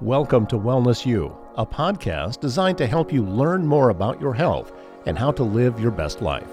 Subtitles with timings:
[0.00, 4.70] Welcome to Wellness U, a podcast designed to help you learn more about your health
[5.06, 6.46] and how to live your best life.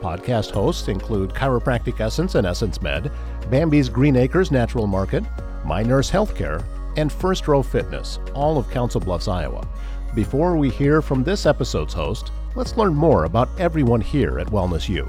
[0.00, 3.10] Podcast hosts include Chiropractic Essence and Essence Med,
[3.50, 5.24] Bambi's Green Acres Natural Market,
[5.64, 6.64] My Nurse Healthcare,
[6.96, 9.66] and First Row Fitness, all of Council Bluffs, Iowa.
[10.14, 14.88] Before we hear from this episode's host, let's learn more about everyone here at Wellness
[14.88, 15.04] U.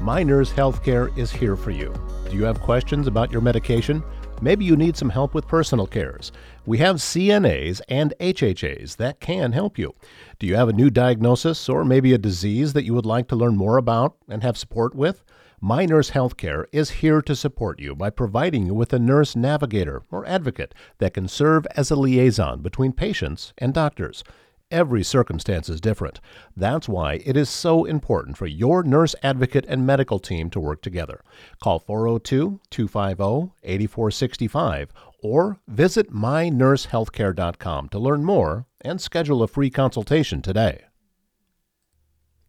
[0.00, 1.92] My Nurse Healthcare is here for you.
[2.30, 4.04] Do you have questions about your medication?
[4.42, 6.30] Maybe you need some help with personal cares.
[6.66, 9.94] We have CNAs and HHAs that can help you.
[10.38, 13.36] Do you have a new diagnosis or maybe a disease that you would like to
[13.36, 15.24] learn more about and have support with?
[15.60, 20.02] My Nurse Healthcare is here to support you by providing you with a nurse navigator
[20.10, 24.22] or advocate that can serve as a liaison between patients and doctors.
[24.70, 26.20] Every circumstance is different.
[26.56, 30.82] That's why it is so important for your nurse advocate and medical team to work
[30.82, 31.22] together.
[31.62, 34.92] Call 402 250 8465
[35.22, 40.86] or visit mynursehealthcare.com to learn more and schedule a free consultation today.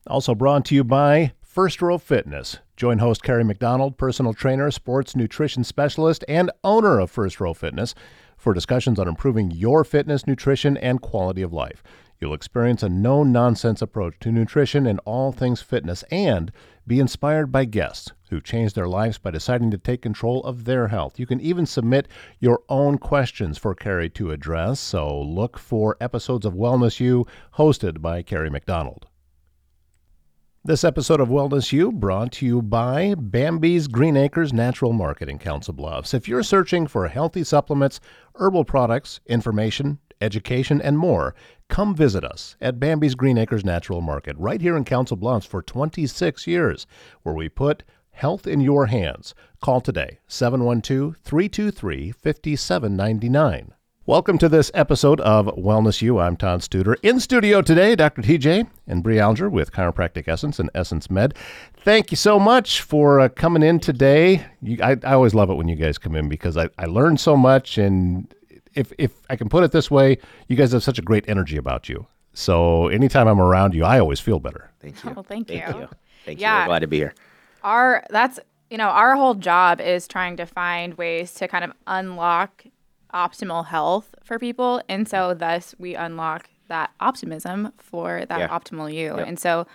[0.07, 2.57] Also brought to you by First Row Fitness.
[2.75, 7.93] Join host Carrie McDonald, personal trainer, sports nutrition specialist, and owner of First Row Fitness
[8.37, 11.83] for discussions on improving your fitness, nutrition, and quality of life.
[12.19, 16.51] You'll experience a no nonsense approach to nutrition and all things fitness and
[16.87, 20.87] be inspired by guests who changed their lives by deciding to take control of their
[20.87, 21.19] health.
[21.19, 22.07] You can even submit
[22.39, 28.01] your own questions for Carrie to address, so look for episodes of Wellness U hosted
[28.01, 29.05] by Carrie McDonald.
[30.63, 35.39] This episode of Wellness U brought to you by Bambi's Green Acres Natural Market in
[35.39, 36.13] Council Bluffs.
[36.13, 38.01] If you're searching for healthy supplements,
[38.35, 41.35] herbal products, information, education, and more,
[41.69, 45.61] come visit us at Bambi's Green Acres Natural Market right here in Council Bluffs for
[45.61, 46.87] 26 years,
[47.23, 49.33] where we put health in your hands.
[49.61, 53.73] Call today 712 323 5799.
[54.07, 56.17] Welcome to this episode of Wellness U.
[56.17, 56.95] I'm Todd Studer.
[57.03, 58.21] In studio today, Dr.
[58.21, 61.33] TJ and Bre Alger with Chiropractic Essence and Essence Med.
[61.83, 64.45] Thank you so much for uh, coming in today.
[64.61, 67.17] You, I, I always love it when you guys come in because I, I learn
[67.17, 68.33] so much and
[68.77, 70.17] if if I can put it this way,
[70.47, 72.07] you guys have such a great energy about you.
[72.33, 74.69] So anytime I'm around you, I always feel better.
[74.79, 75.15] Thank oh, you.
[75.17, 75.81] Oh, thank, Thank you.
[75.81, 75.89] you.
[76.25, 76.55] Thank Yeah.
[76.55, 76.61] you.
[76.61, 77.13] We're glad to be here.
[77.63, 78.39] Our that's
[78.69, 82.65] you know our whole job is trying to find ways to kind of unlock
[83.13, 88.47] optimal health for people, and so thus we unlock that optimism for that Yeah.
[88.49, 89.17] optimal you.
[89.17, 89.27] Yep.
[89.27, 89.65] And so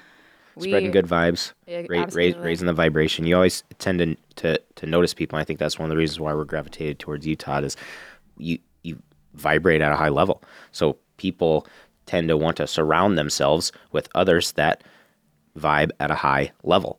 [0.55, 3.25] we Spreading good vibes, Yeah, ra- ra- raising the vibration.
[3.27, 5.39] You always tend to, to to notice people.
[5.39, 7.65] I think that's one of the reasons why we're gravitated towards you, Todd.
[7.65, 7.77] Is
[8.37, 8.59] you you
[9.34, 11.66] vibrate at a high level, so people
[12.06, 14.82] tend to want to surround themselves with others that
[15.59, 16.98] vibe at a high level,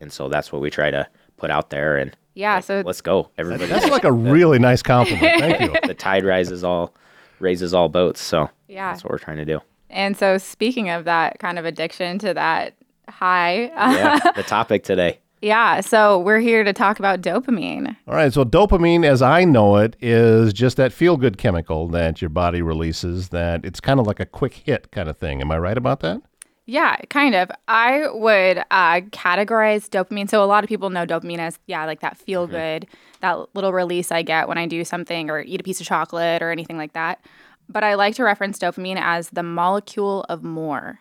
[0.00, 1.96] and so that's what we try to put out there.
[1.96, 3.66] And Yeah, so let's go, everybody.
[3.66, 5.40] That's like a really nice compliment.
[5.40, 5.76] Thank you.
[5.86, 6.94] the tide rises all
[7.40, 8.20] raises all boats.
[8.20, 8.90] So Yeah.
[8.92, 9.60] that's what we're trying to do.
[9.90, 12.74] and so speaking of that kind of addiction to that
[13.08, 15.18] high, Yeah, the topic today.
[15.40, 15.80] Yeah.
[15.80, 17.96] So we're here to talk about dopamine.
[18.08, 22.22] All right, so dopamine, as I know it, is just that feel good chemical that
[22.22, 25.40] your body releases, that it's kind of like a quick hit kind of thing.
[25.40, 26.22] Am I right about that?
[26.66, 27.50] Yeah, kind of.
[27.68, 30.30] I would uh, categorize dopamine.
[30.30, 32.86] So a lot of people know dopamine as yeah, like that feel good,
[33.20, 36.42] that little release I get when I do something or eat a piece of chocolate
[36.42, 37.20] or anything like that.
[37.68, 41.00] But I like to reference dopamine as the molecule of more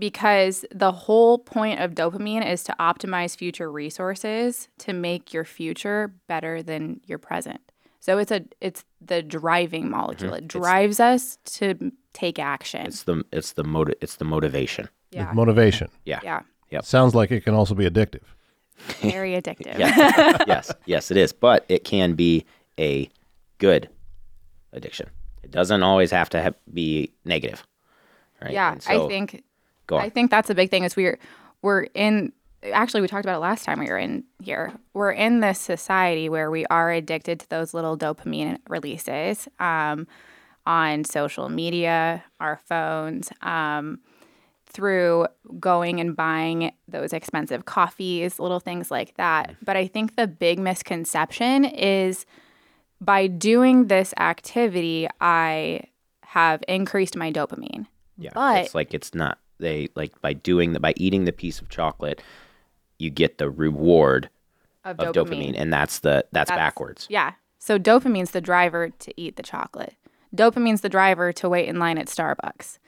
[0.00, 6.12] because the whole point of dopamine is to optimize future resources to make your future
[6.26, 7.60] better than your present.
[8.00, 10.32] So it's a it's the driving molecule.
[10.32, 10.44] Mm-hmm.
[10.44, 12.86] It drives us to take action.
[12.86, 14.88] It's the it's the motive it's the motivation.
[15.10, 15.30] yeah.
[15.32, 15.90] Motivation.
[16.04, 16.20] Yeah.
[16.70, 16.80] yeah.
[16.80, 18.22] Sounds like it can also be addictive.
[19.02, 19.78] Very addictive.
[19.78, 20.38] Yeah.
[20.46, 20.72] yes.
[20.86, 21.32] Yes, it is.
[21.34, 22.46] But it can be
[22.78, 23.10] a
[23.58, 23.90] good
[24.72, 25.10] addiction.
[25.42, 27.66] It doesn't always have to have, be negative.
[28.40, 28.52] Right.
[28.52, 29.42] Yeah, so- I think
[29.90, 30.02] Go on.
[30.02, 31.18] I think that's a big thing is we're
[31.62, 32.32] we're in
[32.72, 34.72] actually we talked about it last time we were in here.
[34.94, 40.06] We're in this society where we are addicted to those little dopamine releases um,
[40.64, 43.98] on social media, our phones, um,
[44.66, 45.26] through
[45.58, 49.56] going and buying those expensive coffees, little things like that.
[49.64, 52.24] But I think the big misconception is
[53.00, 55.80] by doing this activity, I
[56.22, 57.86] have increased my dopamine.
[58.16, 58.30] yeah.
[58.34, 61.68] but- it's like it's not they like by doing the by eating the piece of
[61.68, 62.22] chocolate,
[62.98, 64.28] you get the reward
[64.84, 67.06] Of, of dopamine, and that's the that's, That's- backwards.
[67.10, 67.32] Yeah.
[67.58, 69.94] So dopamine's the driver to eat the chocolate.
[70.34, 72.78] Dopamine's the driver to wait in line at Starbucks.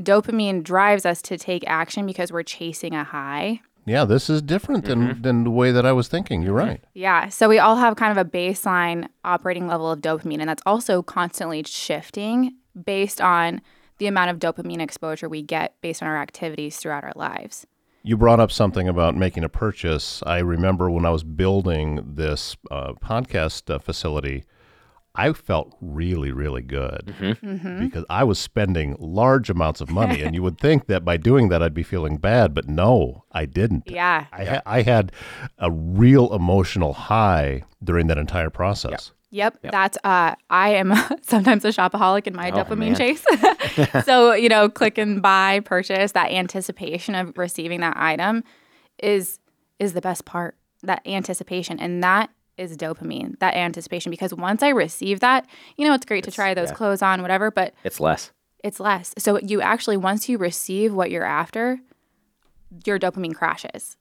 [0.00, 3.60] Dopamine drives us to take action because we're chasing a high.
[3.84, 5.22] yeah, this is different than, mm-hmm.
[5.22, 6.40] than the way that I was thinking.
[6.42, 6.68] You're mm-hmm.
[6.68, 6.84] right.
[6.94, 7.28] Yeah.
[7.28, 11.02] So we all have kind of a baseline operating level of dopamine, and that's also
[11.02, 12.54] constantly shifting
[12.84, 13.60] based on
[13.98, 17.66] the amount of dopamine exposure we get based on our activities throughout our lives.
[18.02, 20.22] You brought up something about making a purchase.
[20.24, 24.44] I remember when I was building this uh, podcast uh, facility,
[25.14, 27.12] I felt really, really good
[27.80, 30.22] because I was spending large amounts of money.
[30.22, 33.44] and you would think that by doing that, I'd be feeling bad, but no, I
[33.44, 33.90] didn't.
[33.90, 34.26] Yeah.
[34.32, 35.10] I, ha- I had
[35.58, 38.90] a real emotional high during that entire process.
[38.90, 40.92] Yep, that's uh I am
[41.22, 42.96] sometimes a shopaholic in my Oh, dopamine man.
[42.96, 43.24] chase.
[44.04, 48.44] so, you know, click and buy, purchase, that anticipation of receiving that item
[48.98, 49.38] is
[49.78, 50.56] is the best part.
[50.82, 55.46] That anticipation and that is dopamine, that anticipation because once I receive that,
[55.76, 56.74] you know, it's great to try those yeah.
[56.74, 58.32] clothes on whatever, but It's less.
[58.64, 59.14] it's less.
[59.18, 61.78] So you actually once you receive what you're after,
[62.84, 63.96] your dopamine crashes.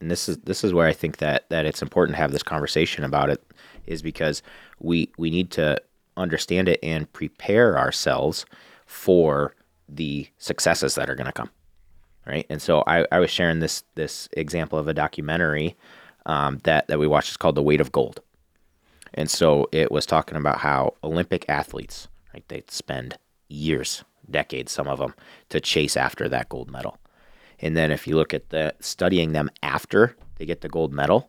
[0.00, 2.42] and this is this is where I think that that it's important to have this
[2.42, 3.42] conversation about it
[3.86, 4.42] is because
[4.80, 5.80] we we need to
[6.16, 8.44] understand it and prepare ourselves
[8.86, 9.54] for
[9.88, 11.50] the successes that are going to come
[12.26, 12.46] right?
[12.48, 15.76] And so I, I was sharing this this example of a documentary
[16.26, 17.28] um, that that we watched.
[17.28, 18.20] It's called the weight of gold.
[19.14, 23.18] And so it was talking about how olympic athletes right they spend
[23.48, 25.14] years decades some of them
[25.50, 26.98] to chase after that gold medal.
[27.60, 31.28] And then if you look at the studying them after they get the gold medal,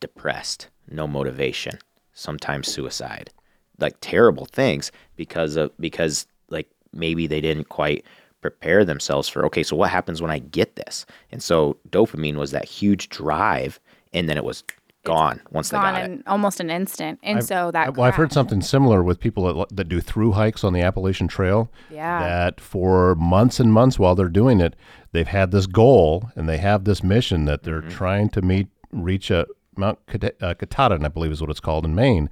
[0.00, 1.78] depressed, no motivation,
[2.14, 3.30] sometimes suicide,
[3.78, 8.04] like terrible things because of because like maybe they didn't quite
[8.40, 11.04] prepare themselves for okay, so what happens when I get this?
[11.32, 13.80] And so dopamine was that huge drive,
[14.12, 14.62] and then it was
[15.04, 16.22] gone once they Gone got it.
[16.26, 17.20] almost an instant.
[17.22, 20.32] And so that I, well, I've heard something similar with people that, that do through
[20.32, 21.70] hikes on the Appalachian Trail.
[21.92, 22.18] Yeah.
[22.20, 24.74] That for months and months while they're doing it,
[25.12, 27.90] they've had this goal and they have this mission that they're Mm-hmm.
[27.90, 31.84] trying to meet, reach a Mount Kata- uh, Katahdin, I believe is what it's called
[31.84, 32.30] in Maine.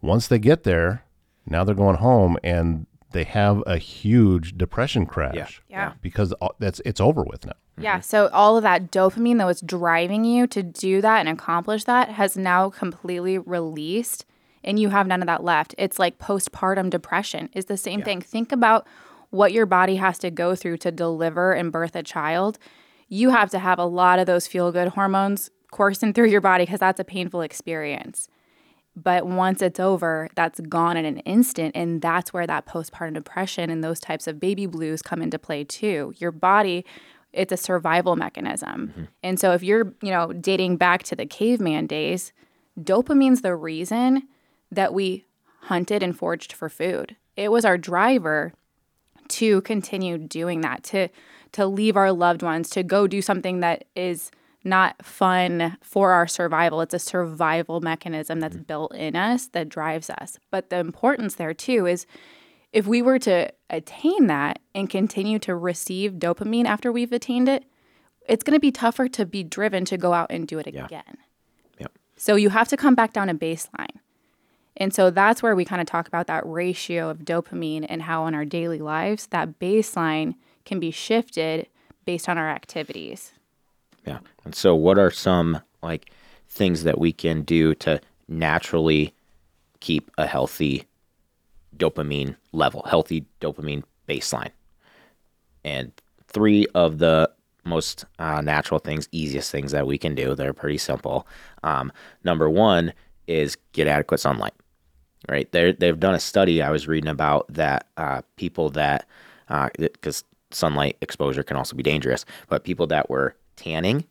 [0.00, 1.04] Once they get there,
[1.46, 5.62] now they're going home and they have a huge depression crash.
[5.68, 5.76] Yeah.
[5.76, 5.92] yeah.
[6.00, 7.52] Because that's it's over with now.
[7.78, 8.00] Yeah.
[8.00, 12.10] So all of that dopamine that was driving you to do that and accomplish that
[12.10, 14.24] has now completely released
[14.64, 15.74] and you have none of that left.
[15.78, 18.20] It's like postpartum depression is the same thing.
[18.20, 18.86] Think about
[19.30, 22.58] what your body has to go through to deliver and birth a child.
[23.08, 26.64] You have to have a lot of those feel good hormones coursing through your body
[26.64, 28.28] because that's a painful experience.
[28.94, 31.74] But once it's over, that's gone in an instant.
[31.74, 35.64] And that's where that postpartum depression and those types of baby blues come into play
[35.64, 36.14] too.
[36.18, 36.84] Your body,
[37.32, 38.88] it's a survival mechanism.
[38.88, 39.04] Mm-hmm.
[39.22, 42.32] And so if you're, you know, dating back to the caveman days,
[42.80, 44.28] dopamine's the reason
[44.70, 45.24] that we
[45.62, 47.16] hunted and foraged for food.
[47.36, 48.52] It was our driver
[49.28, 51.08] to continue doing that, to
[51.52, 54.30] to leave our loved ones, to go do something that is
[54.64, 56.80] not fun for our survival.
[56.80, 58.64] It's a survival mechanism that's mm-hmm.
[58.64, 60.38] built in us that drives us.
[60.50, 62.06] But the importance there too is
[62.72, 67.64] if we were to attain that and continue to receive dopamine after we've attained it,
[68.28, 71.18] it's going to be tougher to be driven to go out and do it again.
[71.78, 71.92] Yep.
[72.16, 73.98] So you have to come back down to baseline.
[74.76, 78.26] And so that's where we kind of talk about that ratio of dopamine and how
[78.26, 81.68] in our daily lives that baseline can be shifted
[82.06, 83.32] based on our activities.
[84.06, 84.18] Yeah.
[84.44, 86.12] And so, what are some like
[86.48, 89.14] things that we can do to naturally
[89.80, 90.86] keep a healthy
[91.76, 94.50] dopamine level, healthy dopamine baseline?
[95.64, 95.92] And
[96.26, 97.30] three of the
[97.64, 101.26] most uh, natural things, easiest things that we can do, they're pretty simple.
[101.62, 101.92] Um,
[102.24, 102.92] number one
[103.26, 104.54] is get adequate sunlight.
[105.28, 105.50] Right?
[105.52, 109.06] They they've done a study I was reading about that uh, people that
[109.78, 114.04] because sunlight exposure can also be dangerous, but people that were tanning,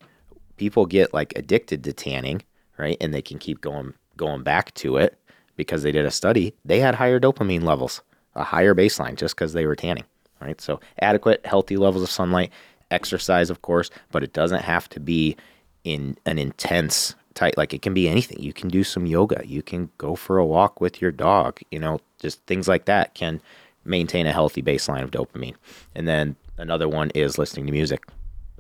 [0.58, 2.42] people get like addicted to tanning,
[2.78, 2.98] right?
[3.02, 5.18] And they can keep going going back to it
[5.56, 6.54] because they did a study.
[6.66, 8.02] They had higher dopamine levels,
[8.36, 10.06] a higher baseline just because they were tanning,
[10.40, 10.60] right?
[10.62, 12.52] So adequate, healthy levels of sunlight,
[12.92, 15.36] exercise, of course, but it doesn't have to be
[15.84, 17.56] in an intense type.
[17.58, 18.40] Like it can be anything.
[18.40, 19.42] You can do some yoga.
[19.46, 21.60] You can go for a walk with your dog.
[21.72, 23.42] You know, just things like that can
[23.84, 25.56] maintain a healthy baseline of dopamine.
[25.96, 28.04] And then another one is listening to music.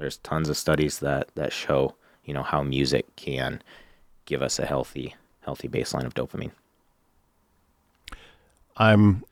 [0.01, 3.62] There's tons of studies that that show, you know, how music can
[4.25, 6.51] give us a healthy healthy baseline of dopamine.
[8.77, 9.24] I'm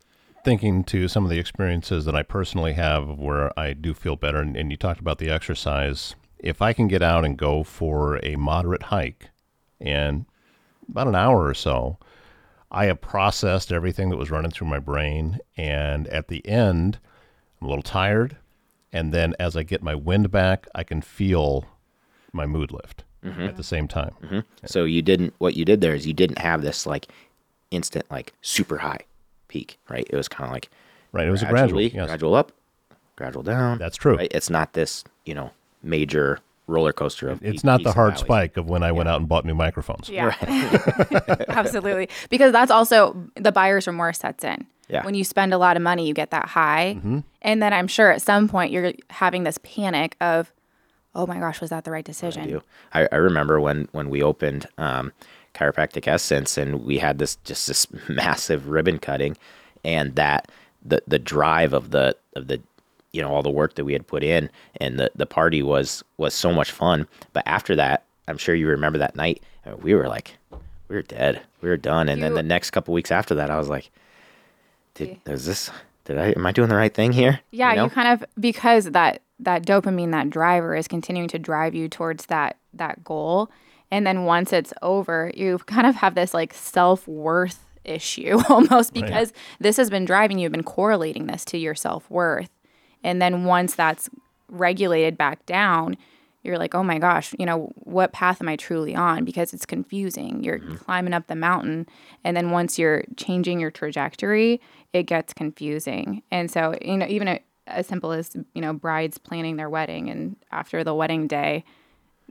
[0.45, 4.37] thinking to some of the experiences that I personally have where I do feel better,
[4.37, 6.15] and, and you talked about the exercise.
[6.37, 9.29] If I can get out and go for a moderate hike
[9.81, 10.25] and
[10.87, 11.97] about an hour or so,
[12.71, 15.39] I have processed everything that was running through my brain.
[15.57, 16.99] And at the end,
[17.59, 18.37] I'm a little tired.
[18.91, 21.65] And then as I get my wind back, I can feel
[22.33, 24.43] my mood lift at the same time.
[24.65, 25.33] So you didn't.
[25.39, 27.07] What you did there is you didn't have this like
[27.71, 28.99] instant like super high
[29.47, 30.07] peak, right?
[30.09, 30.69] It was kind of like
[31.11, 31.27] Right.
[31.27, 31.59] It was a gradual.
[31.79, 32.05] gradually, Yes.
[32.07, 32.51] gradual up,
[33.15, 33.77] gradual down.
[33.79, 34.15] That's true.
[34.17, 34.31] Right?
[34.31, 35.51] It's not this you know
[35.83, 38.25] major roller coaster of It's not the hard valleys.
[38.25, 40.07] spike of when I went out and bought new microphones.
[40.07, 40.33] Yeah.
[41.49, 42.09] Absolutely.
[42.29, 44.65] Because that's also the buyer's remorse sets in.
[44.87, 45.03] Yeah.
[45.03, 46.95] When you spend a lot of money, you get that high.
[46.97, 47.19] Mm-hmm.
[47.41, 50.51] And then I'm sure at some point you're having this panic of,
[51.15, 52.47] oh my gosh, was that the right decision?
[52.47, 52.63] do.
[52.93, 55.13] I, I remember when when we opened um,
[55.53, 59.37] chiropractic essence and we had this just this massive ribbon cutting
[59.83, 60.51] and that
[60.83, 62.61] the the drive of the of the
[63.11, 66.03] you know all the work that we had put in and the the party was
[66.17, 69.93] was so much fun but after that i'm sure you remember that night uh, we
[69.93, 70.37] were like
[70.87, 73.57] we were dead we were done and then the next couple weeks after that i
[73.57, 73.89] was like
[74.93, 75.71] did is this
[76.09, 77.89] did i am i doing the right thing here Yeah, you, know?
[77.89, 82.57] kind of because that that dopamine, that driver is continuing to drive you towards that
[82.73, 83.49] that goal.
[83.89, 89.33] And then once it's over, you kind of have this like self-worth issue almost because
[89.59, 92.49] this has been driving you, you've been correlating this to your self-worth.
[93.03, 94.09] And then once that's
[94.49, 95.95] regulated back down,
[96.43, 99.25] you're like, oh my gosh, you know, what path am I truly on?
[99.25, 100.43] Because it's confusing.
[100.43, 100.75] You're mm-hmm.
[100.75, 101.87] climbing up the mountain.
[102.23, 104.61] And then once you're changing your trajectory,
[104.93, 106.23] it gets confusing.
[106.31, 110.09] And so, you know, even a, as simple as, you know, brides planning their wedding
[110.09, 111.65] and after the wedding day,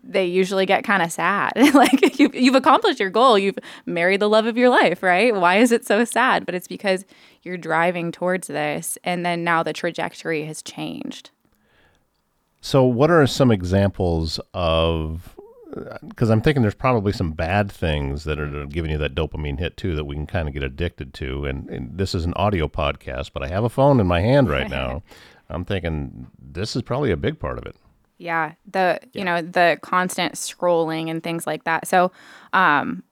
[0.02, 1.52] they usually get kind of sad.
[1.74, 3.38] like you've, you've accomplished your goal.
[3.38, 5.34] You've married the love of your life, right?
[5.34, 6.46] Why is it so sad?
[6.46, 7.04] But it's because
[7.42, 8.96] you're driving towards this.
[9.04, 11.30] And then now the trajectory has changed.
[12.60, 15.36] So, what are some examples of?
[16.08, 19.76] Because I'm thinking there's probably some bad things that are giving you that dopamine hit
[19.76, 21.44] too that we can kind of get addicted to.
[21.44, 24.48] And, and this is an audio podcast, but I have a phone in my hand
[24.48, 25.02] right now.
[25.50, 27.76] I'm thinking this is probably a big part of it.
[28.18, 31.86] Yeah, the you know the constant scrolling and things like that.
[31.86, 32.10] So,
[32.52, 33.04] um,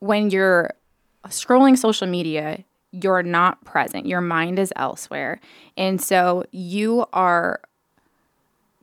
[0.00, 0.74] when you're
[1.28, 4.06] scrolling social media, you're not present.
[4.06, 5.40] Your mind is elsewhere,
[5.78, 7.60] and so you are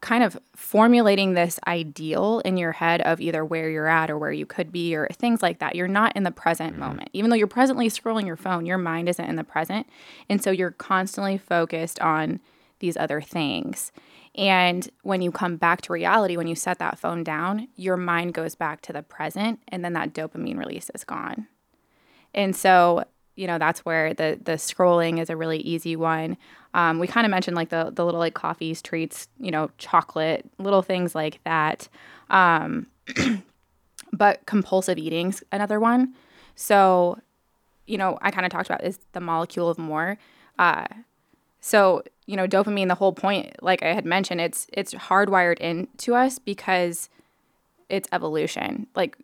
[0.02, 4.32] kind of formulating this ideal in your head of either where you're at or where
[4.32, 5.76] you could be or things like that.
[5.76, 6.82] You're not in the present mm-hmm.
[6.82, 7.10] moment.
[7.14, 9.88] Even though you're presently scrolling your phone, your mind isn't in the present.
[10.30, 12.40] And so you're constantly focused on
[12.80, 13.92] these other things.
[14.36, 18.36] And when you come back to reality, when you set that phone down, your mind
[18.36, 21.48] goes back to the present and then that dopamine release is gone.
[22.36, 23.04] And so,
[23.38, 26.36] you know, that's where the the scrolling is a really easy one.
[26.74, 30.46] Um, we kind of mentioned like the the little like coffees, treats, you know, chocolate,
[30.58, 31.88] little things like that.
[32.30, 32.88] Um,
[34.12, 36.14] but compulsive eating's another one.
[36.56, 37.20] So,
[37.86, 40.18] you know, I kind of talked about is the molecule of more.
[40.58, 40.88] Uh,
[41.62, 46.16] so, you know, dopamine, the whole point, like I had mentioned, it's it's hardwired into
[46.16, 47.10] us because
[47.88, 48.88] it's evolution.
[48.96, 49.16] Like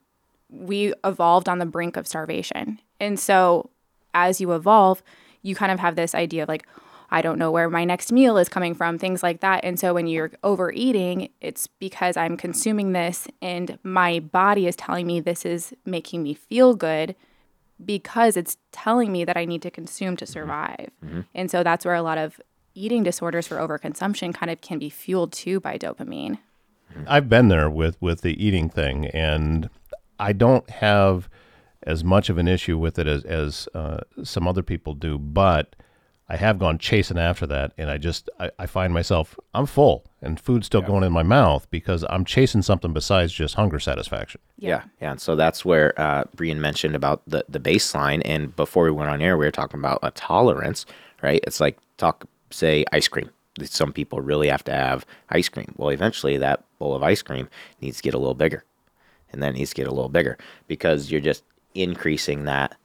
[0.49, 2.79] we evolved on the brink of starvation.
[2.99, 3.71] And so
[4.13, 5.03] as you evolve,
[5.41, 6.67] you kind of have this idea of like,
[7.09, 9.63] I don't know where my next meal is coming from, things like that.
[9.63, 15.05] And so when you're overeating, it's because I'm consuming this and my body is telling
[15.05, 17.15] me this is making me feel good
[17.83, 20.31] because it's telling me that I need to consume to mm-hmm.
[20.31, 20.89] survive.
[21.05, 21.21] Mm-hmm.
[21.35, 22.39] And so that's where a lot of
[22.75, 26.39] eating disorders for overconsumption kind of can be fueled too by dopamine.
[26.91, 27.03] Mm-hmm.
[27.07, 29.69] I've been there with with the eating thing, and
[30.19, 31.29] I don't have
[31.85, 35.75] as much of an issue with it as as uh, some other people do, but
[36.29, 40.05] I have gone chasing after that, and I just I, I find myself I'm full
[40.21, 44.39] and food's still going in my mouth because I'm chasing something besides just hunger satisfaction.
[44.57, 45.11] Yeah, yeah.
[45.11, 48.21] And so that's where uh, Brian mentioned about the the baseline.
[48.23, 50.85] And before we went on air, we were talking about a tolerance,
[51.21, 51.43] right?
[51.45, 53.29] It's like talk say ice cream.
[53.63, 55.75] Some people really have to have ice cream.
[55.77, 57.49] Well, eventually that bowl of ice cream
[57.81, 58.63] needs to get a little bigger,
[59.31, 60.37] and then needs to get a little bigger
[60.67, 61.43] because you're just
[61.75, 62.75] increasing that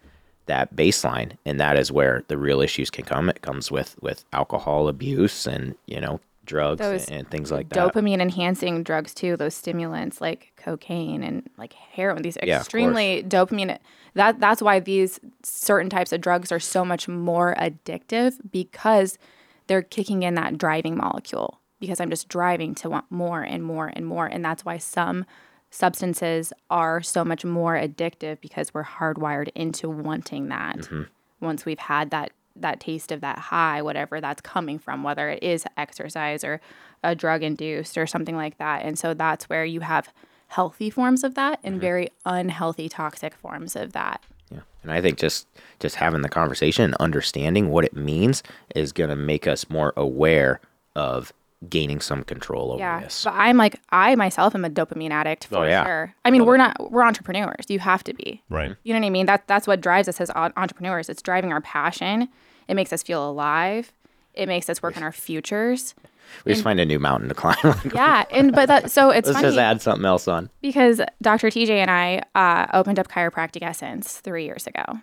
[0.46, 3.28] that baseline, and that is where the real issues can come.
[3.28, 7.92] It comes with with alcohol abuse and you know drugs and, and things like that.
[7.92, 13.78] dopamine enhancing drugs too those stimulants like cocaine and like heroin these Yeah, extremely dopamine
[14.14, 19.18] that that's why these certain types of drugs are so much more addictive because
[19.66, 23.92] they're kicking in that driving molecule because i'm just driving to want more and more
[23.92, 25.26] and more and that's why some
[25.70, 30.78] substances are so much more addictive because we're hardwired into wanting that.
[30.78, 31.02] Mm-hmm.
[31.40, 35.40] Once we've had that that taste of that high whatever that's coming from whether it
[35.42, 36.60] is exercise or
[37.04, 38.84] a drug induced or something like that.
[38.84, 40.12] And so that's where you have
[40.48, 41.80] healthy forms of that and mm-hmm.
[41.80, 44.22] very unhealthy toxic forms of that.
[44.50, 44.60] Yeah.
[44.82, 45.46] And I think just
[45.78, 48.42] just having the conversation and understanding what it means
[48.74, 50.60] is going to make us more aware
[50.96, 51.32] of
[51.68, 53.24] gaining some control over Yeah, this.
[53.24, 55.84] but I'm like I myself am a dopamine addict for Oh, yeah.
[55.84, 56.14] sure.
[56.24, 57.64] I mean, we're not we're entrepreneurs.
[57.68, 58.42] You have to be.
[58.48, 58.74] Right.
[58.84, 59.26] You know what I mean?
[59.26, 61.08] That that's what drives us as entrepreneurs.
[61.08, 62.28] It's driving our passion.
[62.68, 63.92] It makes us feel alive.
[64.34, 65.96] It makes us work on our futures.
[66.44, 67.56] we just find a new mountain to climb.
[67.94, 70.50] Yeah, and but that so it's Let's funny just add something else on.
[70.60, 71.48] because Dr.
[71.48, 75.00] TJ and I uh, opened up Chiropractic Essence three years ago,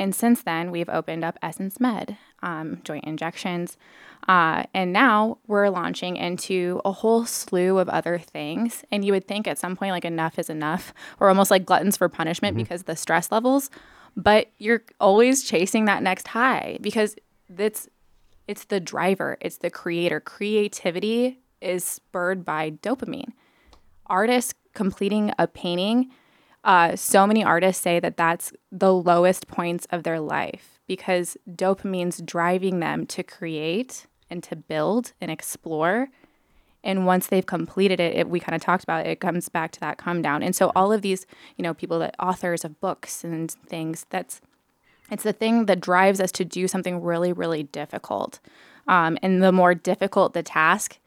[0.00, 3.76] and since then we've opened up Essence Med, um, joint injections,
[4.26, 8.82] uh, and now we're launching into a whole slew of other things.
[8.90, 10.94] And you would think at some point like enough is enough.
[11.18, 13.70] We're almost like gluttons for punishment because of the stress levels,
[14.16, 17.14] but you're always chasing that next high because
[17.54, 17.88] it's
[18.48, 20.18] it's the driver, it's the creator.
[20.18, 23.32] Creativity is spurred by dopamine.
[24.06, 26.10] Artists completing a painting,
[26.64, 32.20] uh, so many artists say that that's the lowest points of their life because dopamine's
[32.20, 36.08] driving them to create and to build and explore.
[36.82, 39.72] And once they've completed it, it we kind of talked about it, it comes back
[39.72, 40.42] to that come down.
[40.42, 41.26] And so all of these,
[41.56, 44.40] you know, people that authors of books and things, that's
[45.10, 48.38] it's the thing that drives us to do something really, really difficult.
[48.86, 50.98] Um, and the more difficult the task,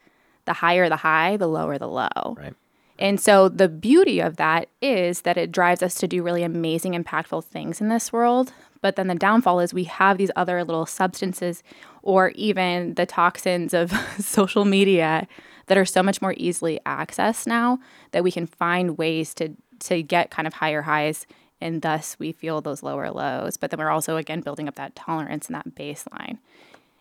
[0.45, 2.35] the higher the high, the lower the low.
[2.37, 2.53] Right.
[2.99, 6.93] And so the beauty of that is that it drives us to do really amazing,
[6.93, 8.53] impactful things in this world.
[8.81, 11.63] But then the downfall is we have these other little substances
[12.01, 15.27] or even the toxins of social media
[15.67, 17.79] that are so much more easily accessed now
[18.11, 21.25] that we can find ways to to get kind of higher highs
[21.59, 23.57] and thus we feel those lower lows.
[23.57, 26.37] But then we're also again building up that tolerance and that baseline.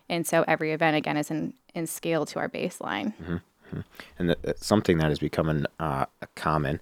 [0.09, 3.13] And so every event again is in, in scale to our baseline.
[3.17, 3.37] Mm-hmm.
[4.19, 6.79] And the, uh, something that is becoming uh, common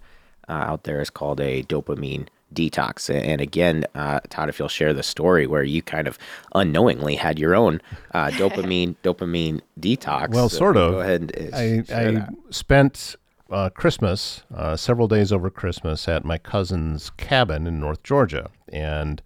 [0.48, 3.08] uh, out there is called a dopamine detox.
[3.08, 6.18] And again, uh, Todd, if you'll share the story where you kind of
[6.54, 7.80] unknowingly had your own
[8.12, 10.30] uh, dopamine dopamine detox.
[10.34, 10.92] Well, So sort of.
[10.92, 12.34] Go ahead and uh, I, share I that.
[12.50, 13.16] spent
[13.50, 18.50] uh, Christmas, uh, several days over Christmas, at my cousin's cabin in North Georgia.
[18.72, 19.22] And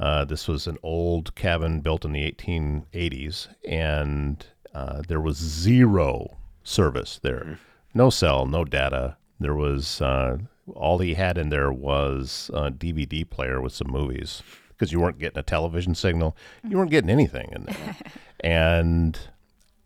[0.00, 3.48] uh, this was an old cabin built in the 1880s.
[3.68, 7.58] And uh, there was zero service there
[7.96, 9.16] no cell, no data.
[9.40, 10.38] There was uh,
[10.74, 15.18] all he had in there was a DVD player with some movies because you weren't
[15.18, 16.36] getting a television signal.
[16.68, 17.96] You weren't getting anything in there.
[18.40, 19.18] and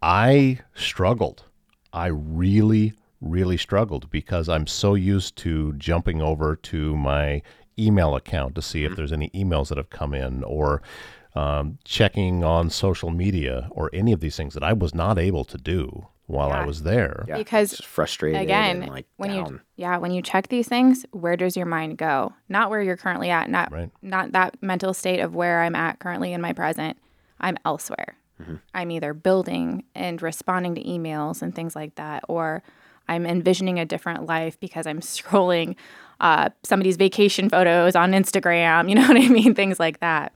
[0.02, 1.44] I struggled.
[1.92, 7.42] I really, really struggled because I'm so used to jumping over to my
[7.78, 10.82] email account to see if there's any emails that have come in or
[11.36, 15.44] um, checking on social media or any of these things that I was not able
[15.44, 17.24] to do while I was there.
[17.28, 21.04] Yeah, because just frustrated again and like when you yeah when you check these things
[21.12, 22.32] where does your mind go?
[22.48, 23.90] Not where you're currently at not Right.
[24.02, 26.98] not that mental state of where i'm at currently in my present.
[27.40, 28.16] I'm elsewhere.
[28.40, 28.54] Mm-hmm.
[28.72, 32.62] i'm either building and responding to emails and things like that or
[33.06, 35.76] i'm envisioning a different life because i'm scrolling
[36.20, 39.54] uh, somebody's vacation photos on instagram you know what i mean?
[39.62, 40.32] Things like that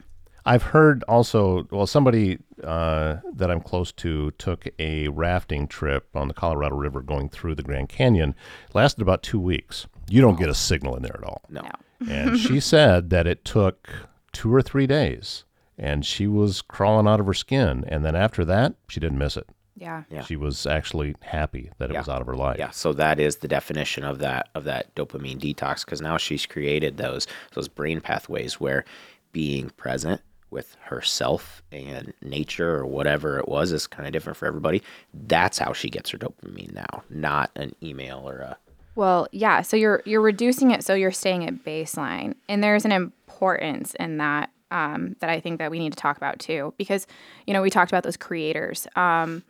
[0.46, 6.28] I've heard also, well, somebody uh, that I'm close to took a rafting trip on
[6.28, 8.34] the Colorado River going through the Grand Canyon.
[8.68, 9.86] It lasted about two weeks.
[10.08, 11.42] You don't get a signal in there at all.
[11.48, 11.62] No.
[12.00, 13.88] no And she said that it took
[14.32, 15.44] two or three days
[15.78, 17.84] and she was crawling out of her skin.
[17.88, 19.46] And then after that, she didn't miss it.
[19.76, 20.22] yeah Yeah.
[20.24, 22.00] She was actually happy that it Yeah.
[22.00, 22.58] was out of her life.
[22.58, 26.44] Yeah, so that is the definition of that of that dopamine detox because now she's
[26.44, 28.84] created those those brain pathways where
[29.32, 30.20] being present
[30.54, 34.82] with herself and nature or whatever it was is kind of different for everybody.
[35.12, 38.56] That's how she gets her dopamine now, not an email or a
[38.94, 39.60] Well, yeah.
[39.62, 44.18] So you're you're reducing it so you're staying at baseline, and there's an importance in
[44.18, 47.06] that um, that I think that we need to talk about too, because
[47.46, 48.86] you know we talked about those creators.
[48.96, 49.42] Um,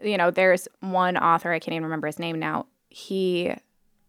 [0.00, 2.66] you know, there's one author I can't even remember his name now.
[2.88, 3.52] He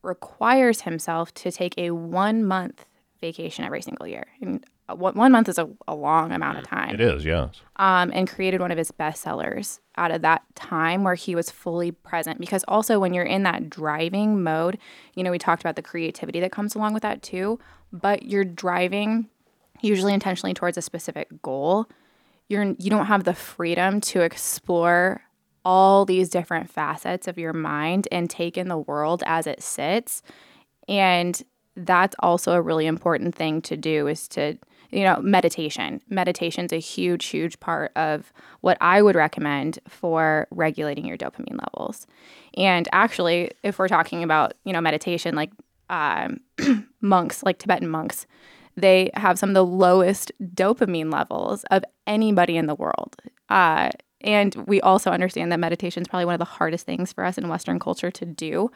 [0.04, 2.86] requires himself to take a one month
[3.22, 6.66] vacation every single year, and uh, one one month is a, a long amount of
[6.66, 7.62] time It is, yes.
[7.76, 11.92] um, and created one of his bestsellers out of that time where he was fully
[11.92, 12.40] present.
[12.40, 14.78] Because also, when you're in that driving mode,
[15.16, 17.60] you know, we talked about the creativity that comes along with that too,
[17.92, 19.28] but you're driving
[19.82, 21.90] usually intentionally towards a specific goal.
[22.48, 25.22] You're, you don't have the freedom to explore
[25.64, 30.24] all these different facets of your mind and take in the world as it sits.
[30.88, 31.42] And
[31.76, 34.58] that's also a really important thing to do is to,
[34.92, 36.02] you know, meditation.
[36.10, 42.08] Meditation's a huge, huge part of what I would recommend for regulating your dopamine levels.
[42.58, 45.52] And actually, if we're talking about, you know, meditation, like
[45.90, 46.40] um,
[47.02, 48.28] monks, like Tibetan monks,
[48.76, 53.16] they have some of the lowest dopamine levels of anybody in the world.
[53.50, 53.90] Uh,
[54.22, 57.38] And we also understand that meditation is probably one of the hardest things for us
[57.38, 58.70] in Western culture to do.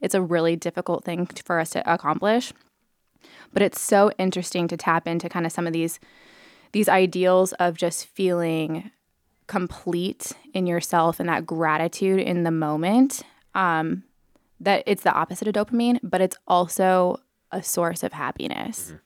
[0.00, 2.52] It's a really difficult thing for us to accomplish.
[3.52, 6.00] But it's so interesting to tap into kind of some of these
[6.72, 8.92] these ideals of just feeling
[9.48, 13.22] complete in yourself and that gratitude in the moment.
[13.54, 14.04] Um,
[14.60, 17.18] that it's the opposite of dopamine, but it's also
[17.50, 18.88] a source of happiness.
[18.88, 18.96] Mm-hmm.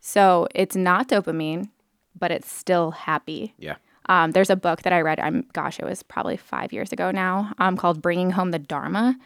[0.00, 1.70] So it's not dopamine,
[2.18, 3.54] but it's still happy.
[3.58, 3.76] Yeah.
[4.06, 5.20] Um, there's a book that I read.
[5.20, 7.52] I'm gosh, it was probably five years ago now.
[7.58, 9.16] Um, called "Bringing Home the Dharma,"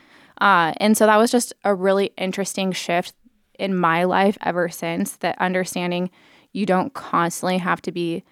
[0.40, 3.14] uh, and so that was just a really interesting shift
[3.58, 5.16] in my life ever since.
[5.18, 6.10] That understanding
[6.52, 8.24] you don't constantly have to be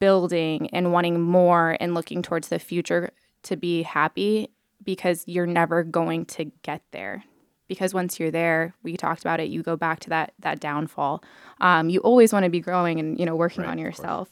[0.00, 3.10] building and wanting more and looking towards the future
[3.44, 4.48] to be happy
[4.82, 7.24] because you're never going to get there.
[7.68, 11.22] Because once you're there we talked about it you go back to that that downfall.
[11.60, 14.28] Um, you always want to be growing and you know working right, on yourself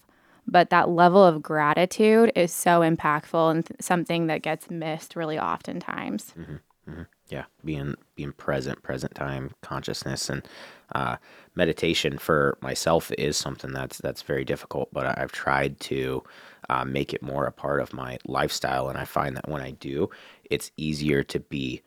[0.47, 5.39] but that level of gratitude is so impactful and th- something that gets missed really
[5.39, 7.03] oftentimes mm-hmm, mm-hmm.
[7.29, 10.47] yeah being being present present time consciousness and
[10.95, 11.17] uh,
[11.55, 16.23] meditation for myself is something that's that's very difficult but i've tried to
[16.69, 19.71] uh, make it more a part of my lifestyle and i find that when i
[19.73, 20.09] do
[20.45, 21.83] it's easier to be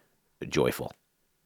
[0.50, 0.92] joyful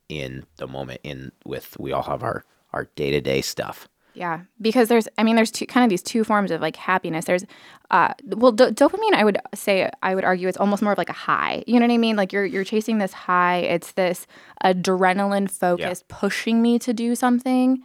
[0.10, 2.44] in the moment in with we all have our
[2.74, 6.52] our day-to-day stuff yeah because there's i mean there's two kind of these two forms
[6.52, 7.46] of like happiness there's
[7.92, 11.10] uh well do- dopamine i would say i would argue it's almost more of like
[11.10, 14.28] a high you know what i mean like you're you're chasing this high it's this
[14.64, 16.16] adrenaline focus yeah.
[16.16, 17.82] pushing me to do something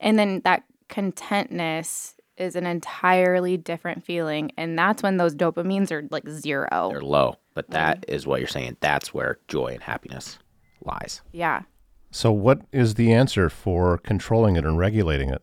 [0.00, 6.06] and then that contentness is an entirely different feeling and that's when those dopamines are
[6.10, 8.14] like zero they're low but that mm.
[8.14, 10.38] is what you're saying that's where joy and happiness
[10.84, 11.22] lies.
[11.32, 11.62] Yeah.
[12.10, 15.42] So, what is the answer for controlling it and regulating it?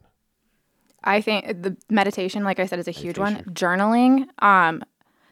[1.04, 3.44] I think the meditation, like I said, is a huge one.
[3.46, 4.28] Journaling.
[4.44, 4.84] Um,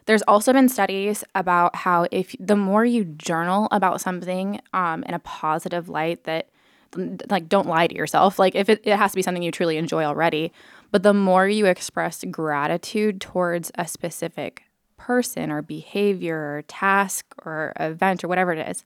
[0.06, 5.12] there's also been studies about how if the more you journal about something um, in
[5.12, 6.48] a positive light, that
[7.28, 8.38] like don't lie to yourself.
[8.38, 10.52] Like if it, it has to be something you truly enjoy already,
[10.90, 14.62] but the more you express gratitude towards a specific
[14.96, 18.84] person or behavior or task or event or whatever it is,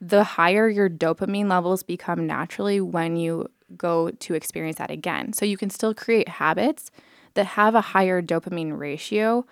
[0.00, 5.32] the higher your dopamine levels become naturally when you go to experience that again.
[5.32, 6.90] So you can still create habits
[7.34, 9.46] that have a higher dopamine ratio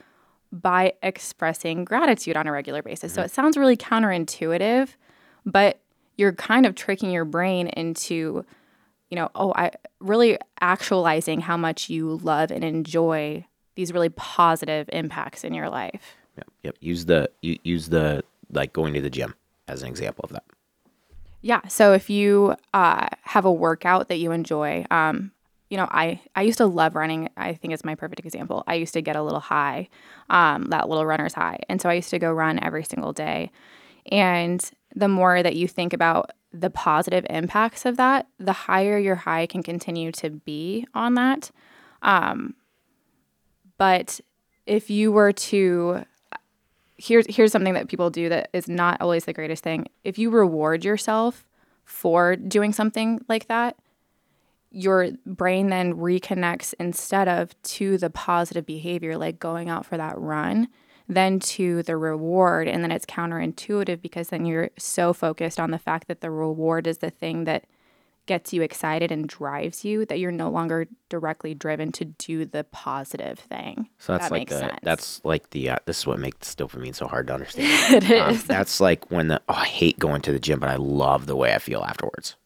[0.53, 3.13] by expressing gratitude on a regular basis.
[3.13, 3.27] So mm-hmm.
[3.27, 4.89] it sounds really counterintuitive,
[5.47, 5.81] but
[6.17, 8.45] you're kind of tricking your brain into,
[9.09, 14.91] you know, oh, I really actualizing how much you love and enjoy these really positive
[14.93, 16.17] impacts in your life.
[16.37, 16.49] Yep.
[16.63, 16.77] Yep.
[16.81, 19.35] Use the use the like going to the gym
[19.69, 20.45] as an example of that.
[21.43, 21.67] Yeah.
[21.69, 25.33] So if you uh, have a workout that you enjoy, um,
[25.71, 27.31] you know, I, I used to love running.
[27.37, 28.65] I think it's my perfect example.
[28.67, 29.89] I used to get a little high,
[30.29, 31.61] um, that little runner's high.
[31.69, 33.51] And so I used to go run every single day.
[34.11, 39.15] And the more that you think about the positive impacts of that, the higher your
[39.15, 41.53] high can continue to be on that.
[42.03, 42.55] Um,
[43.79, 44.21] but
[44.67, 46.05] if you were to
[47.01, 49.87] here's here's something that people do that is not always the greatest thing.
[50.05, 51.45] If you reward yourself
[51.85, 53.77] for doing something like that,
[54.71, 60.17] your brain then reconnects instead of to the positive behavior like going out for that
[60.19, 60.69] run
[61.09, 65.79] then to the reward and then it's counterintuitive because then you're so focused on the
[65.79, 67.65] fact that the reward is the thing that
[68.27, 72.65] gets you excited and drives you that you're no longer directly driven to do the
[72.65, 73.89] positive thing.
[73.99, 77.09] So that's that like the, that's like the uh, this is what makes dopamine so
[77.09, 78.05] hard to understand.
[78.11, 78.45] it um, is.
[78.45, 81.37] That's like when the oh I hate going to the gym, but I love the
[81.37, 82.37] way I feel afterwards.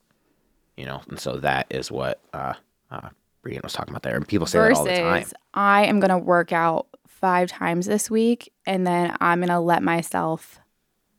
[0.77, 2.55] You know, and so that is what uh,
[2.91, 3.11] uh,
[3.43, 5.33] Brian was talking about there, and people say Versus, that all the time.
[5.53, 9.61] I am going to work out five times this week, and then I'm going to
[9.61, 10.59] let myself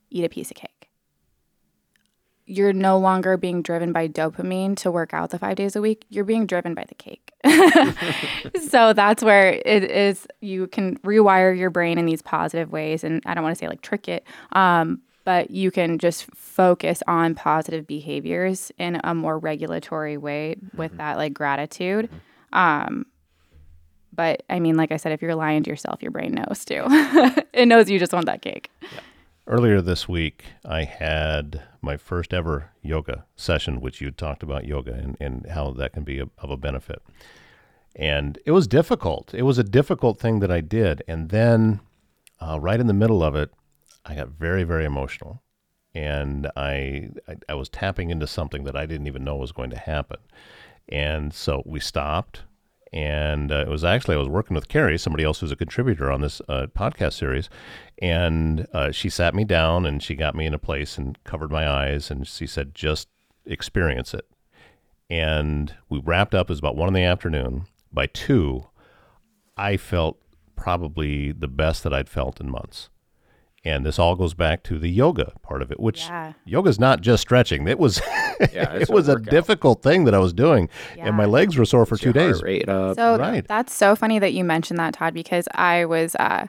[0.10, 0.74] eat a piece of cake
[2.45, 6.05] you're no longer being driven by dopamine to work out the five days a week.
[6.10, 7.31] You're being driven by the cake.
[8.69, 10.27] so that's where it is.
[10.41, 13.03] You can rewire your brain in these positive ways.
[13.03, 17.01] And I don't want to say like trick it, um, but you can just focus
[17.08, 20.97] on positive behaviors in a more regulatory way with mm-hmm.
[20.97, 22.10] that like gratitude.
[22.53, 23.08] Um,
[24.13, 26.84] but I mean, like I said, if you're lying to yourself, your brain knows too.
[27.53, 28.69] it knows you just want that cake.
[28.81, 28.99] Yeah.
[29.47, 34.93] Earlier this week, I had my first ever yoga session, which you talked about yoga
[34.93, 37.03] and, and how that can be a, of a benefit.
[37.95, 39.36] And it was difficult.
[39.36, 41.03] It was a difficult thing that I did.
[41.08, 41.79] And then,
[42.41, 43.51] uh, right in the middle of it,
[44.03, 45.43] I got very, very emotional.
[45.93, 49.69] And I, I, I was tapping into something that I didn't even know was going
[49.69, 50.17] to happen.
[50.89, 52.41] And so we stopped
[52.93, 56.12] And uh, it was actually, I was working with Carrie, somebody else who's a contributor
[56.12, 57.50] on this uh, podcast series.
[58.02, 61.52] And uh, she sat me down and she got me in a place and covered
[61.52, 62.10] my eyes.
[62.10, 63.10] And she said, just
[63.45, 64.26] experience it.
[65.10, 67.65] And we wrapped up, it was about one in the afternoon.
[67.91, 68.67] By two,
[69.58, 70.21] I felt
[70.56, 72.89] probably the best that I'd felt in months.
[73.65, 76.34] And this all goes back to the yoga part of it, which Yeah.
[76.45, 77.67] yoga's not just stretching.
[77.67, 77.99] It was
[78.54, 79.32] Yeah, it it's a was a workout.
[79.32, 82.41] difficult thing that I was doing, and my legs were sore for two days.
[82.69, 82.95] up.
[82.95, 83.45] So Right.
[83.47, 86.45] that's so funny that you mentioned that, Todd, because I was uh,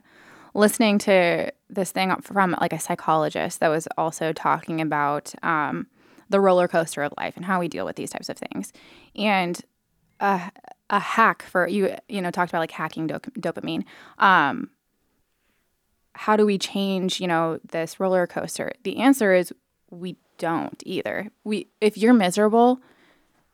[0.55, 5.87] listening to this thing from like a psychologist that was also talking about um,
[6.29, 8.72] the roller coaster of life and how we deal with these types of things.
[9.16, 9.61] And
[10.20, 10.50] a,
[10.90, 13.85] a hack for you, you know, talked about like hacking dop- dopamine.
[14.18, 14.70] Um,
[16.16, 18.72] how do we change, you know, this roller coaster?
[18.83, 19.52] The answer is
[19.90, 21.31] we don't either.
[21.44, 22.81] We, if you're miserable,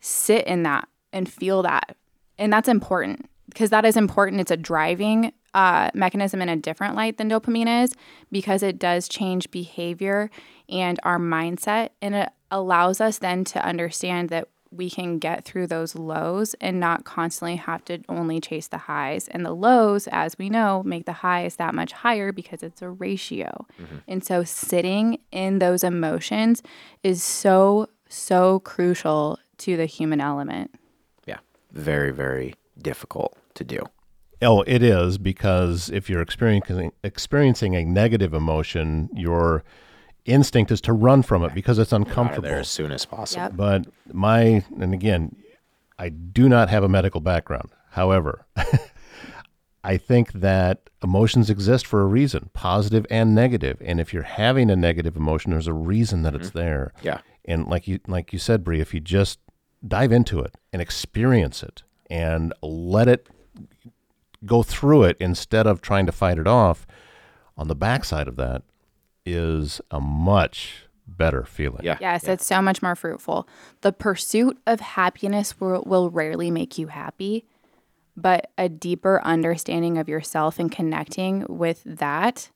[0.01, 1.97] sit in that and feel that.
[2.39, 4.41] And that's important because that is important.
[4.41, 7.95] It's a driving uh, mechanism in a different light than dopamine is
[8.31, 10.31] because it does change behavior
[10.69, 11.91] and our mindset.
[12.01, 16.81] And it allows us then to understand that we can get through those lows and
[16.81, 19.29] not constantly have to only chase the highs.
[19.29, 22.89] And the lows, as we know, make the highs that much higher because it's a
[22.89, 23.67] ratio.
[23.81, 23.97] Mm-hmm.
[24.09, 26.63] And so sitting in those emotions
[27.03, 30.75] is so, so crucial to the human element.
[31.27, 31.39] yeah,
[31.71, 33.81] very very difficult to do.
[34.41, 39.63] Oh, it is because if you're experiencing experiencing a negative emotion, your
[40.25, 42.49] instinct is to run from it because it's Out of uncomfortable.
[42.49, 43.43] there as soon as possible.
[43.43, 43.53] Yep.
[43.57, 45.37] But my, and again,
[45.99, 47.71] I do not have a medical background.
[47.91, 48.47] However,
[49.85, 53.79] I think that emotions exist for a reason, positive and negative.
[53.85, 56.59] And if you're having a negative emotion, there's a reason that it's mm-hmm.
[56.59, 56.93] there.
[57.03, 57.19] Yeah.
[57.45, 59.41] And like you, like you said, Bre, if you just
[59.87, 63.27] dive into it and experience it and let it
[64.45, 66.87] go through it instead of trying to fight it off,
[67.57, 68.63] on the backside of that
[69.25, 71.85] is a much better feeling.
[71.85, 71.99] Yeah.
[72.01, 72.33] Yes, yeah.
[72.33, 73.49] it's so much more fruitful.
[73.83, 77.45] The pursuit of happiness will, will rarely make you happy,
[78.17, 82.51] but a deeper understanding of yourself and connecting with that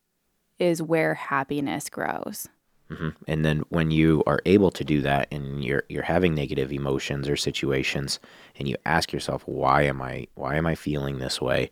[0.59, 2.49] is where happiness grows.
[2.91, 3.09] Mm-hmm.
[3.27, 7.29] And then when you are able to do that and you're you're having negative emotions
[7.29, 8.21] or situations
[8.57, 11.69] and you ask yourself why am I why am I feeling this way?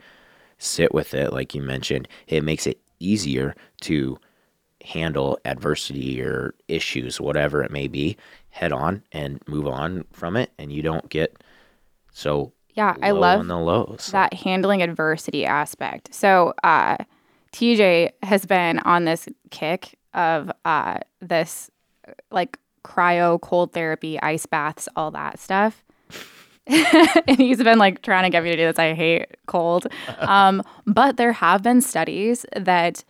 [0.59, 2.09] Sit with it like you mentioned.
[2.27, 4.19] It makes it easier to
[4.85, 8.17] handle adversity or issues whatever it may be
[8.51, 11.43] head on and move on from it and you don't get
[12.13, 14.11] so Yeah, I love on the lows.
[14.13, 16.15] that handling adversity aspect.
[16.15, 16.99] So, uh,
[17.53, 21.71] TJ has been on this kick of uh, this
[22.31, 25.83] like cryo, cold therapy, ice baths, all that stuff.
[26.67, 28.79] and he's been like trying to get me to do this.
[28.79, 29.87] I hate cold.
[30.19, 33.05] Um, but there have been studies that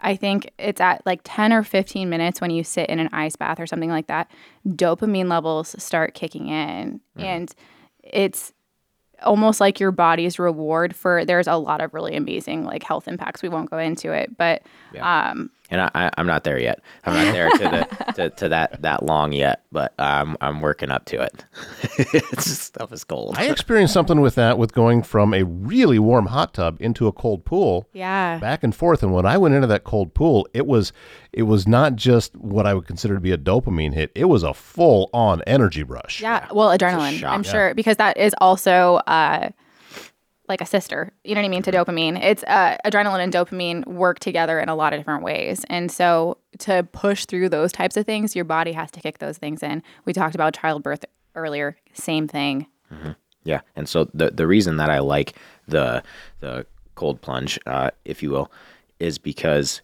[0.00, 3.34] I think it's at like 10 or 15 minutes when you sit in an ice
[3.36, 4.30] bath or something like that,
[4.68, 7.00] dopamine levels start kicking in.
[7.24, 7.54] And
[8.02, 8.52] it's
[9.22, 13.42] almost like your body's reward for there's a lot of really amazing like health impacts.
[13.42, 14.62] We won't go into it, but
[15.32, 16.80] um and I, I, I'm not there yet.
[17.04, 20.90] I'm not there to the to, to that that long yet, but I'm I'm working
[20.90, 21.44] up to it.
[21.98, 23.36] it's just stuff is cold.
[23.38, 27.12] I experienced something with that with going from a really warm hot tub into a
[27.12, 28.38] cold pool yeah.
[28.38, 30.92] back and forth and when I went into that cold pool it was
[31.32, 34.42] it was not just what I would consider to be a dopamine hit it was
[34.42, 37.22] a full on energy rush Yeah, well, adrenaline.
[37.22, 39.50] I'm sure because that is also uh,
[40.48, 41.12] like a sister.
[41.24, 42.22] You know what I mean to dopamine.
[42.22, 46.38] It's uh, adrenaline and dopamine work together in a lot of different ways, and so
[46.58, 49.82] to push through those types of things, your body has to kick those things in.
[50.04, 51.04] We talked about childbirth
[51.34, 51.76] earlier.
[51.92, 52.66] Same thing.
[53.44, 55.36] Yeah, and so the the reason that I like
[55.68, 56.02] the
[56.40, 58.50] the cold plunge, uh, if you will,
[58.98, 59.82] is because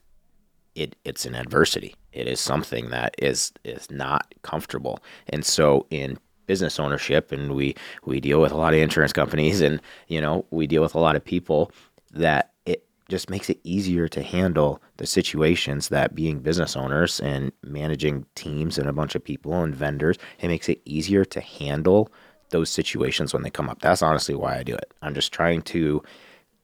[0.75, 1.95] it it's an adversity.
[2.13, 4.99] It is something that is is not comfortable,
[5.29, 7.75] and so in business ownership, and we
[8.05, 11.01] we deal with a lot of insurance companies, and you know we deal with a
[11.01, 11.71] lot of people
[12.13, 17.53] that it just makes it easier to handle the situations that being business owners and
[17.63, 22.11] managing teams and a bunch of people and vendors, it makes it easier to handle
[22.51, 23.81] those situations when they come up.
[23.81, 24.93] That's honestly why I do it.
[25.03, 26.03] I'm just trying to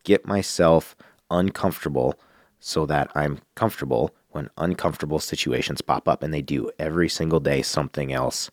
[0.05, 0.95] get myself
[1.31, 2.15] uncomfortable
[2.61, 7.63] so that I'm comfortable when uncomfortable situations pop up and they do every single day
[7.63, 8.51] something else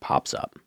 [0.00, 0.58] pops up.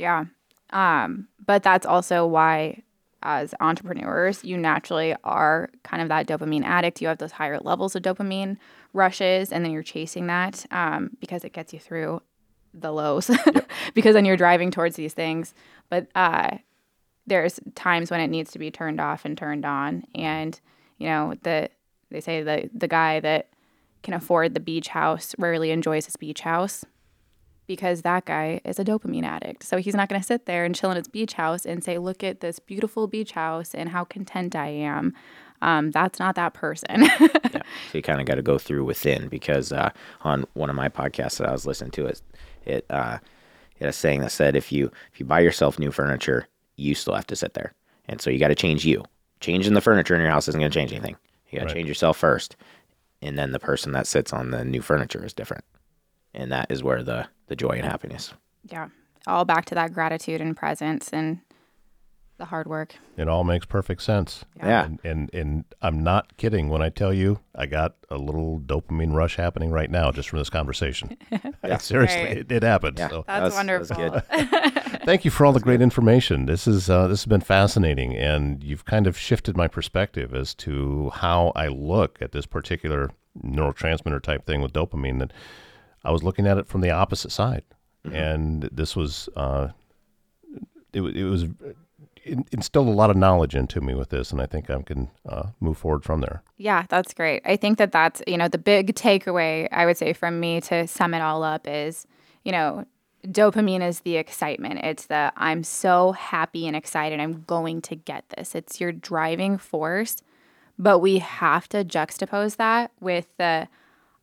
[0.00, 0.24] Yeah.
[0.70, 2.82] Um, but that's also why,
[3.22, 7.02] as entrepreneurs, you naturally are kind of that dopamine addict.
[7.02, 8.56] You have those higher levels of dopamine
[8.94, 12.22] rushes, and then you're chasing that um, because it gets you through
[12.72, 13.30] the lows,
[13.94, 15.54] because then you're driving towards these things.
[15.90, 16.56] But uh,
[17.26, 20.04] there's times when it needs to be turned off and turned on.
[20.14, 20.58] And,
[20.98, 21.68] you know, the
[22.10, 23.48] they say the the guy that
[24.02, 26.86] can afford the beach house rarely enjoys his beach house
[27.70, 29.62] because that guy is a dopamine addict.
[29.62, 31.98] So he's not going to sit there and chill in his beach house and say,
[31.98, 35.14] "Look at this beautiful beach house and how content I am."
[35.62, 37.02] Um, that's not that person.
[37.20, 37.62] yeah.
[37.92, 39.90] So you kind of got to go through within because uh,
[40.22, 42.20] on one of my podcasts that I was listening to, it
[42.66, 43.18] it uh,
[43.78, 47.14] it a saying that said if you if you buy yourself new furniture, you still
[47.14, 47.72] have to sit there,
[48.08, 49.04] and so you got to change you.
[49.38, 51.16] Changing the furniture in your house isn't going to change anything.
[51.50, 51.76] You got to right.
[51.76, 52.56] change yourself first,
[53.22, 55.64] and then the person that sits on the new furniture is different,
[56.34, 58.32] and that is where the the joy and happiness.
[58.64, 58.88] Yeah,
[59.26, 61.40] all back to that gratitude and presence and
[62.40, 62.96] the hard work.
[63.16, 64.44] It all makes perfect sense.
[64.56, 64.66] Yeah.
[64.66, 64.84] yeah.
[64.84, 69.14] And, and, and I'm not kidding when I tell you I got a little dopamine
[69.14, 71.16] rush happening right now just from this conversation.
[71.64, 71.76] yeah.
[71.78, 72.38] Seriously, right.
[72.38, 72.98] it, it, happened.
[72.98, 73.10] Yeah.
[73.10, 73.24] So.
[73.28, 73.96] That's, wonderful.
[73.96, 74.22] good.
[75.04, 76.46] Thank you for all the great information.
[76.46, 80.54] This is uh, this has been fascinating, and you've kind of shifted my perspective as
[80.56, 83.10] to how I look at this particular
[83.44, 85.18] neurotransmitter type thing with dopamine.
[85.20, 85.32] That
[86.04, 87.64] I was looking at it from the opposite side,
[88.04, 88.16] mm-hmm.
[88.16, 89.28] and this was.
[89.36, 89.68] Uh,
[90.92, 91.46] it, it was
[92.50, 95.48] instilled a lot of knowledge into me with this, and I think I can uh,
[95.60, 96.42] move forward from there.
[96.56, 97.42] Yeah, that's great.
[97.44, 100.86] I think that that's you know the big takeaway I would say from me to
[100.86, 102.06] sum it all up is
[102.44, 102.84] you know
[103.26, 104.80] dopamine is the excitement.
[104.82, 107.20] It's the I'm so happy and excited.
[107.20, 108.54] I'm going to get this.
[108.54, 110.16] It's your driving force,
[110.78, 113.68] but we have to juxtapose that with the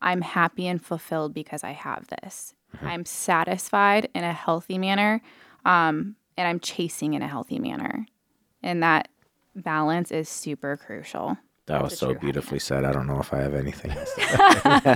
[0.02, 2.54] I'm happy and fulfilled because I have this.
[2.76, 2.88] Mm-hmm.
[2.88, 5.22] I'm satisfied in a healthy manner.
[5.66, 8.06] Um, and I'm chasing in a healthy manner.
[8.62, 9.10] And that
[9.56, 11.38] balance is super crucial.
[11.66, 12.64] That was so beautifully happiness.
[12.64, 12.86] said.
[12.86, 14.14] I don't know if I have anything else.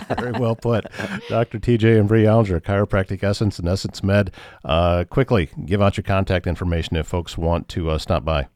[0.17, 0.85] Very well put.
[1.27, 1.59] Dr.
[1.59, 4.31] TJ and Bre Alger, Chiropractic Essence and Essence Med.
[4.63, 8.47] Uh, quickly, give out your contact information if folks want to uh, stop by.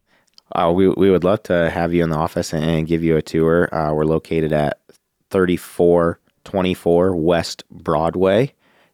[0.54, 3.18] Uh, we, we would love to have you in the office and, and give you
[3.18, 3.68] a tour.
[3.76, 4.80] Uh, we're located at
[6.46, 8.54] 3424 West Broadway.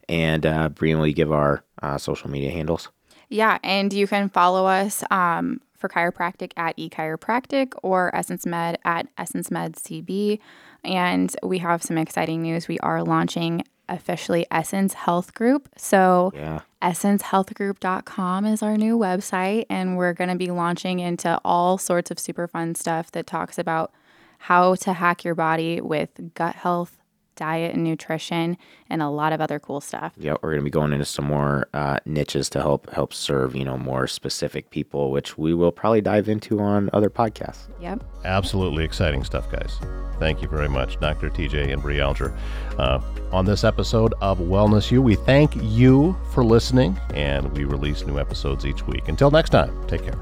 [0.09, 2.89] And uh, Bre, will you give our uh, social media handles?
[3.29, 9.07] Yeah, and you can follow us um, for chiropractic at echiropractic or Essence Med at
[9.17, 10.39] Essence Med CB.
[10.83, 12.67] And we have some exciting news.
[12.67, 15.69] We are launching officially Essence Health Group.
[15.77, 16.61] So yeah.
[16.81, 22.19] essencehealthgroup.com is our new website and we're going to be launching into all sorts of
[22.19, 23.93] super fun stuff that talks about
[24.39, 26.97] how to hack your body with gut health,
[27.35, 28.57] diet and nutrition,
[28.89, 30.13] and a lot of other cool stuff.
[30.17, 33.55] Yeah, we're going to be going into some more uh, niches to help help serve
[33.55, 37.67] you know more specific people, which we will probably dive into on other podcasts.
[37.79, 38.03] Yep.
[38.25, 39.79] Absolutely exciting stuff, guys.
[40.19, 41.31] Thank you very much, Dr.
[41.31, 42.37] TJ and Bre Alger.
[42.77, 48.05] Uh, on this episode of Wellness U, we thank you for listening, and we release
[48.05, 49.07] new episodes each week.
[49.07, 50.19] Until next time, take care.